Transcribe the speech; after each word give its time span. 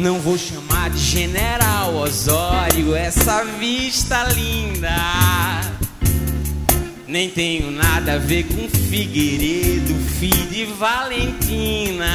Não 0.00 0.18
vou 0.18 0.38
chamar 0.38 0.88
de 0.88 0.98
General 0.98 1.94
Osório 1.94 2.96
essa 2.96 3.44
vista 3.44 4.22
linda. 4.32 4.88
Nem 7.06 7.28
tenho 7.28 7.70
nada 7.70 8.14
a 8.14 8.18
ver 8.18 8.44
com 8.44 8.66
Figueiredo, 8.66 9.94
filho 10.18 10.46
de 10.46 10.64
Valentina. 10.64 12.06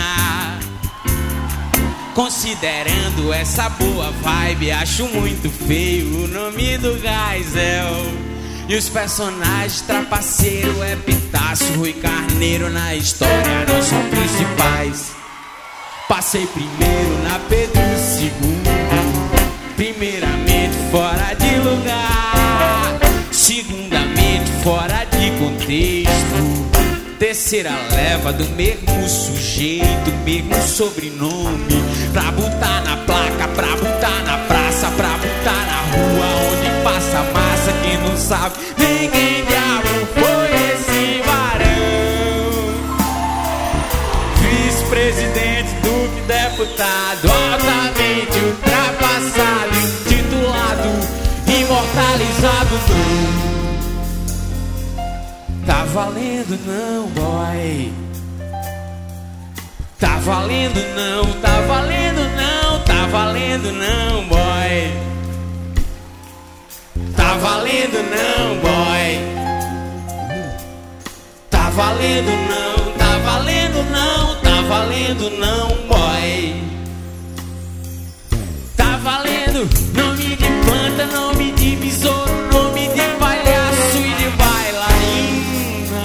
Considerando 2.15 3.31
essa 3.31 3.69
boa 3.69 4.09
vibe, 4.09 4.71
acho 4.71 5.05
muito 5.05 5.47
feio 5.67 6.23
o 6.23 6.27
nome 6.27 6.79
do 6.79 6.97
Geisel. 6.99 8.11
E 8.67 8.75
os 8.75 8.89
personagens 8.89 9.81
trapaceiro, 9.81 10.83
Epitácio, 10.83 11.75
Rui 11.75 11.93
Carneiro 11.93 12.67
na 12.71 12.95
história 12.95 13.63
não 13.67 13.79
são 13.83 14.01
principais. 14.09 15.24
Passei 16.07 16.45
primeiro 16.45 17.23
na 17.23 17.39
Pedro 17.49 17.81
II, 18.19 18.31
primeiramente 19.75 20.75
fora 20.91 21.33
de 21.33 21.55
lugar, 21.57 22.99
segundamente 23.31 24.51
fora 24.63 25.03
de 25.05 25.31
contexto. 25.39 26.65
Terceira 27.17 27.71
leva 27.91 28.31
do 28.31 28.45
mesmo 28.55 29.09
sujeito, 29.09 30.11
mesmo 30.23 30.53
sobrenome. 30.67 31.83
Pra 32.13 32.31
botar 32.31 32.81
na 32.81 32.97
placa, 32.97 33.47
pra 33.55 33.75
botar 33.75 34.23
na 34.25 34.37
praça, 34.45 34.91
pra 34.91 35.09
botar 35.09 35.65
na 35.65 35.81
rua 35.91 36.27
onde 36.51 36.83
passa 36.83 37.23
massa. 37.33 37.73
Quem 37.83 37.97
não 37.97 38.15
sabe, 38.15 38.55
deputado, 46.55 47.29
altamente 47.29 48.39
ultrapassado, 48.39 49.75
intitulado, 49.75 50.89
imortalizado. 51.47 52.75
Não. 52.87 53.35
Tá 55.65 55.83
valendo 55.93 56.57
não, 56.65 57.07
boy. 57.09 57.93
Tá 59.99 60.17
valendo 60.19 60.79
não, 60.95 61.25
tá 61.41 61.61
valendo 61.67 62.21
não, 62.37 62.79
tá 62.83 63.05
valendo 63.07 63.73
não, 63.73 64.25
boy. 64.29 64.93
Tá 67.17 67.35
valendo 67.35 68.01
não, 68.11 68.59
boy. 68.61 69.19
Tá 71.49 71.69
valendo 71.71 72.31
não, 72.47 72.93
tá 72.93 73.17
valendo 73.25 73.83
não, 73.91 74.35
tá 74.41 74.61
valendo 74.61 75.29
não, 75.37 75.84
nome 79.63 80.35
de 80.35 80.47
planta, 80.65 81.05
nome 81.13 81.53
de 81.53 81.77
besouro, 81.77 82.29
nome 82.51 82.89
de 82.89 83.01
palhaço 83.17 83.97
e 83.97 84.13
de 84.15 84.29
bailarina. 84.35 86.03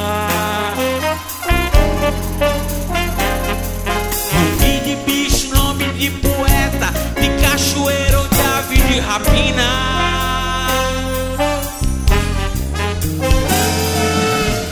Nome 4.32 4.80
de 4.84 4.96
bicho, 5.04 5.52
nome 5.52 5.84
de 5.94 6.10
poeta, 6.10 6.92
de 7.20 7.28
cachoeiro, 7.42 8.28
de 8.28 8.40
ave 8.40 8.76
de 8.76 9.00
rapina. 9.00 9.68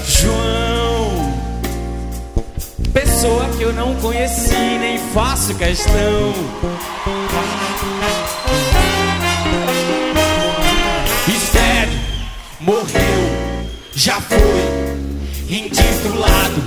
João, 0.06 1.34
pessoa 2.92 3.48
que 3.56 3.62
eu 3.64 3.72
não 3.72 3.96
conheci, 3.96 4.78
nem 4.78 4.98
faço 5.12 5.52
questão. 5.56 6.32
Já 13.98 14.20
foi 14.20 14.38
intitulado, 15.50 16.62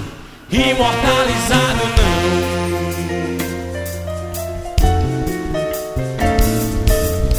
imortalizado 0.52 1.80
não. 1.98 2.32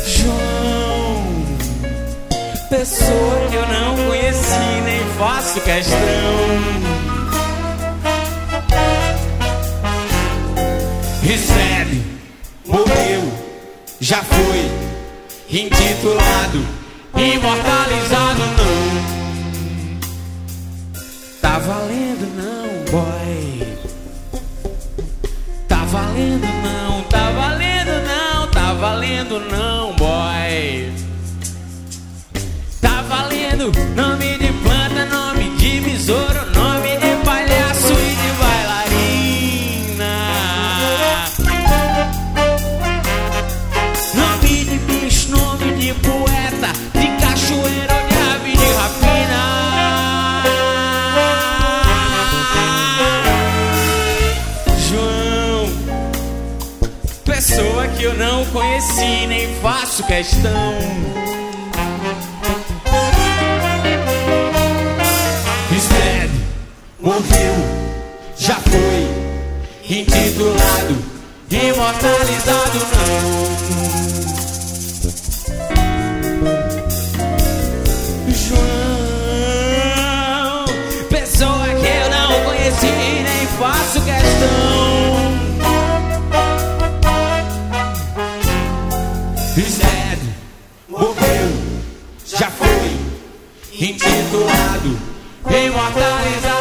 João, 0.07 1.45
pessoa 2.71 3.49
que 3.51 3.57
eu 3.57 3.67
não 3.69 4.07
conheci, 4.07 4.81
nem 4.87 5.01
faço 5.19 5.61
questão. 5.61 5.99
Recebe, 11.23 12.03
morreu, 12.67 13.31
já 14.01 14.23
foi 14.23 14.71
intitulado, 15.51 16.67
imortalizado 17.15 17.82
valendo 26.03 26.47
não, 26.63 27.03
tá 27.05 27.31
valendo 27.31 27.93
não, 28.07 28.49
tá 28.49 28.73
valendo 28.75 29.41
não, 29.41 29.95
boy. 29.95 30.93
Tá 32.81 33.03
valendo 33.03 33.73
nome 33.95 34.12
faço 59.93 60.05
questão. 60.05 60.73
Fred 65.69 66.31
morreu, 67.01 67.55
já 68.39 68.55
foi 68.55 69.99
intitulado, 69.99 70.97
imortalizado 71.51 72.79
não. 72.79 74.22
Zed 89.61 90.19
morreu, 90.89 91.53
já 92.25 92.51
foi 92.51 92.97
intitulado, 93.79 94.99
imortalizado 95.47 96.52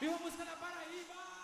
Viva 0.00 0.14
a 0.14 0.18
música 0.18 0.44
da 0.44 0.52
Paraíba! 0.52 1.37